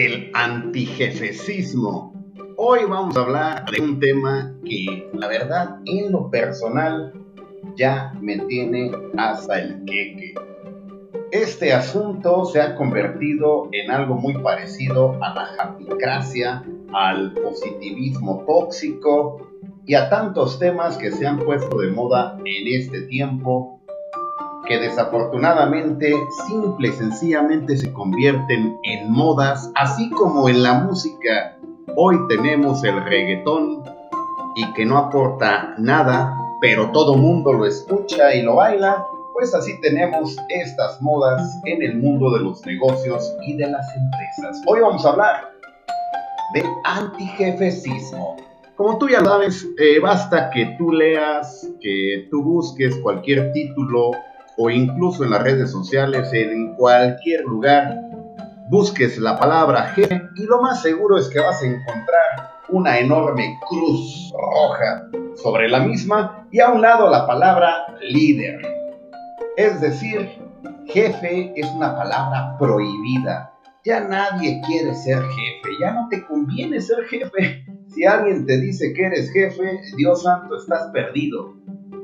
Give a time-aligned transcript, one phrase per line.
[0.00, 2.14] el antijefecismo.
[2.56, 7.12] Hoy vamos a hablar de un tema que la verdad en lo personal
[7.76, 10.34] ya me tiene hasta el queque.
[11.30, 16.64] Este asunto se ha convertido en algo muy parecido a la japicracia,
[16.94, 19.50] al positivismo tóxico
[19.84, 23.79] y a tantos temas que se han puesto de moda en este tiempo
[24.66, 26.14] que desafortunadamente
[26.46, 31.58] simple y sencillamente se convierten en modas, así como en la música.
[31.96, 33.82] Hoy tenemos el reggaetón
[34.54, 39.80] y que no aporta nada, pero todo mundo lo escucha y lo baila, pues así
[39.80, 44.62] tenemos estas modas en el mundo de los negocios y de las empresas.
[44.66, 45.52] Hoy vamos a hablar
[46.54, 48.36] de anti-jefecismo.
[48.76, 54.12] Como tú ya sabes, eh, basta que tú leas, que tú busques cualquier título
[54.62, 57.98] o incluso en las redes sociales, en cualquier lugar,
[58.68, 63.58] busques la palabra jefe y lo más seguro es que vas a encontrar una enorme
[63.66, 68.60] cruz roja sobre la misma y a un lado la palabra líder.
[69.56, 70.28] Es decir,
[70.84, 73.54] jefe es una palabra prohibida.
[73.82, 77.64] Ya nadie quiere ser jefe, ya no te conviene ser jefe.
[77.88, 81.54] Si alguien te dice que eres jefe, Dios santo, estás perdido.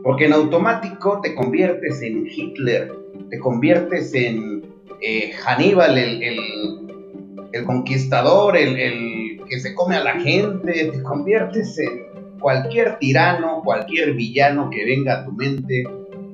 [0.07, 2.95] Porque en automático te conviertes en Hitler,
[3.29, 4.63] te conviertes en
[5.01, 12.39] eh, Hannibal, el, conquistador, el, el, que se come a la gente, te conviertes en
[12.39, 15.83] cualquier tirano, cualquier villano que venga a tu mente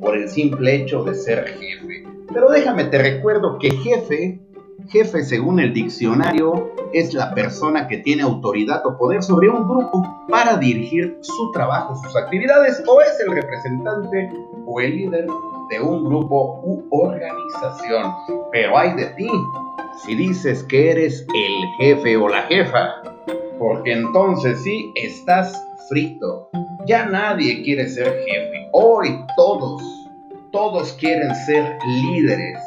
[0.03, 2.05] por el simple hecho de ser jefe.
[2.31, 4.39] Pero déjame, te recuerdo que jefe
[4.88, 10.27] Jefe, según el diccionario, es la persona que tiene autoridad o poder sobre un grupo
[10.28, 14.30] para dirigir su trabajo, sus actividades, o es el representante
[14.66, 15.27] o el líder
[15.70, 18.12] de un grupo u organización.
[18.50, 19.28] Pero hay de ti
[20.05, 23.03] si dices que eres el jefe o la jefa,
[23.58, 25.53] porque entonces sí estás
[25.88, 26.50] frito.
[26.87, 28.69] Ya nadie quiere ser jefe.
[28.72, 29.82] Hoy todos,
[30.50, 32.59] todos quieren ser líderes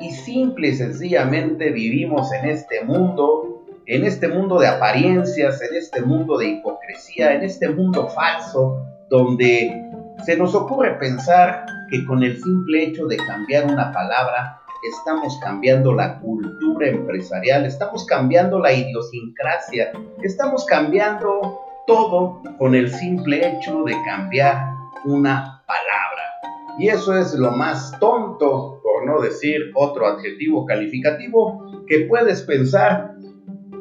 [0.00, 6.02] y simple y sencillamente vivimos en este mundo, en este mundo de apariencias, en este
[6.02, 9.82] mundo de hipocresía, en este mundo falso, donde
[10.24, 15.94] se nos ocurre pensar que con el simple hecho de cambiar una palabra, estamos cambiando
[15.94, 19.92] la cultura empresarial, estamos cambiando la idiosincrasia,
[20.22, 24.70] estamos cambiando todo con el simple hecho de cambiar
[25.04, 26.76] una palabra.
[26.78, 28.75] Y eso es lo más tonto
[29.20, 33.14] decir otro adjetivo calificativo que puedes pensar.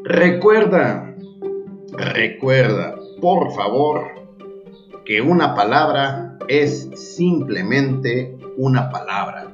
[0.03, 1.16] Recuerda,
[1.91, 4.03] recuerda, por favor,
[5.06, 9.51] que una palabra es simplemente una palabra.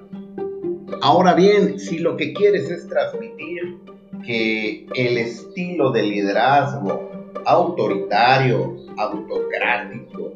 [1.02, 3.78] Ahora bien, si lo que quieres es transmitir
[4.25, 7.09] que el estilo de liderazgo
[7.46, 10.34] autoritario, autocrático,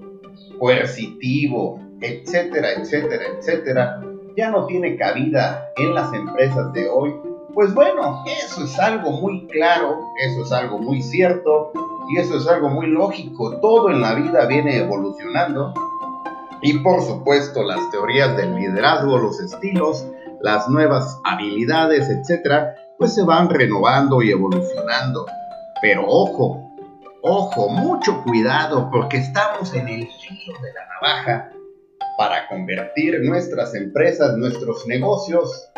[0.57, 4.01] coercitivo, etcétera, etcétera, etcétera,
[4.35, 7.15] ya no tiene cabida en las empresas de hoy,
[7.53, 11.71] pues bueno, eso es algo muy claro, eso es algo muy cierto
[12.09, 13.59] y eso es algo muy lógico.
[13.61, 15.73] Todo en la vida viene evolucionando
[16.61, 20.05] y por supuesto las teorías del liderazgo, los estilos,
[20.41, 25.25] las nuevas habilidades, etcétera, pues se van renovando y evolucionando.
[25.81, 26.71] Pero ojo,
[27.21, 31.54] ojo, mucho cuidado porque estamos en el filo de la navaja
[32.17, 35.69] para convertir nuestras empresas, nuestros negocios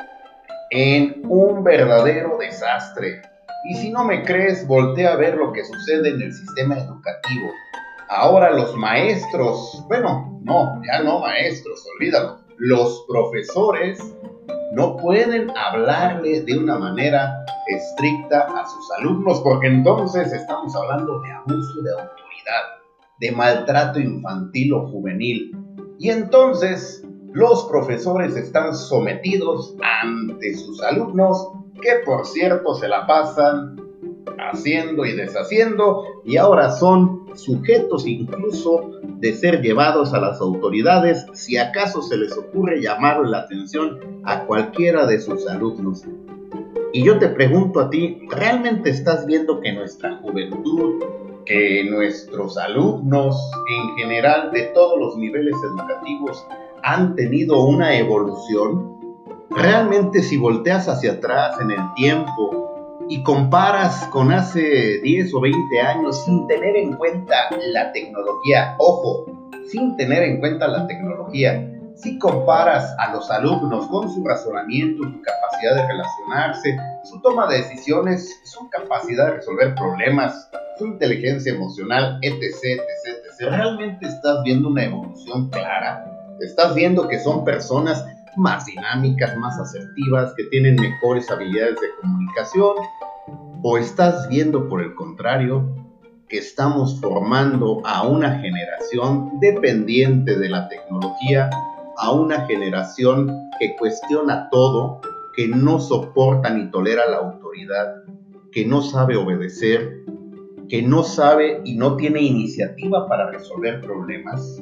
[0.70, 3.22] en un verdadero desastre.
[3.70, 7.50] Y si no me crees, voltea a ver lo que sucede en el sistema educativo.
[8.10, 14.00] Ahora los maestros, bueno, no, ya no maestros, olvídalo, los profesores
[14.74, 21.32] no pueden hablarle de una manera estricta a sus alumnos porque entonces estamos hablando de
[21.32, 22.64] abuso de autoridad,
[23.20, 25.52] de maltrato infantil o juvenil,
[26.00, 27.04] y entonces
[27.34, 31.50] los profesores están sometidos ante sus alumnos,
[31.82, 33.82] que por cierto se la pasan
[34.38, 41.58] haciendo y deshaciendo y ahora son sujetos incluso de ser llevados a las autoridades si
[41.58, 46.04] acaso se les ocurre llamar la atención a cualquiera de sus alumnos.
[46.94, 51.04] Y yo te pregunto a ti, ¿realmente estás viendo que nuestra juventud
[51.48, 53.36] que nuestros alumnos
[53.70, 56.46] en general de todos los niveles educativos
[56.84, 59.00] han tenido una evolución,
[59.50, 65.80] realmente si volteas hacia atrás en el tiempo y comparas con hace 10 o 20
[65.80, 69.26] años sin tener en cuenta la tecnología, ojo,
[69.70, 75.22] sin tener en cuenta la tecnología, Si comparas a los alumnos con su razonamiento, su
[75.24, 82.20] capacidad de relacionarse, su toma de decisiones, su capacidad de resolver problemas, su inteligencia emocional,
[82.22, 86.06] etc., etc., etc., realmente estás viendo una evolución clara.
[86.40, 92.76] Estás viendo que son personas más dinámicas, más asertivas, que tienen mejores habilidades de comunicación,
[93.64, 95.76] o estás viendo por el contrario
[96.30, 101.50] que estamos formando a una generación dependiente de la tecnología,
[101.98, 105.02] a una generación que cuestiona todo,
[105.36, 108.04] que no soporta ni tolera la autoridad,
[108.52, 110.04] que no sabe obedecer,
[110.70, 114.62] que no sabe y no tiene iniciativa para resolver problemas.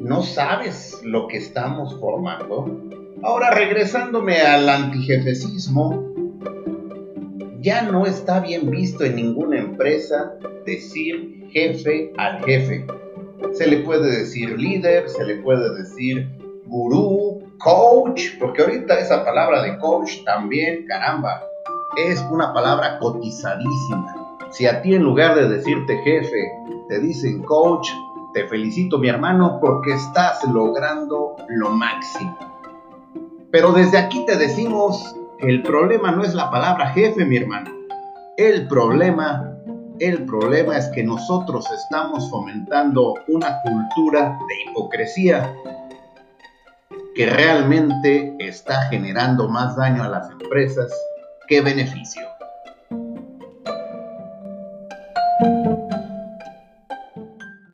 [0.00, 2.80] No sabes lo que estamos formando.
[3.22, 6.14] Ahora regresándome al antijefecismo,
[7.60, 10.34] ya no está bien visto en ninguna empresa
[10.64, 12.86] decir jefe al jefe.
[13.52, 16.30] Se le puede decir líder, se le puede decir
[16.66, 21.42] gurú, coach, porque ahorita esa palabra de coach también, caramba,
[21.96, 24.25] es una palabra cotizadísima.
[24.50, 26.52] Si a ti en lugar de decirte jefe,
[26.88, 27.88] te dicen coach,
[28.32, 32.36] te felicito mi hermano porque estás logrando lo máximo.
[33.50, 37.70] Pero desde aquí te decimos el problema no es la palabra jefe, mi hermano.
[38.38, 39.54] El problema,
[39.98, 45.54] el problema es que nosotros estamos fomentando una cultura de hipocresía
[47.14, 50.90] que realmente está generando más daño a las empresas
[51.48, 52.22] que beneficio.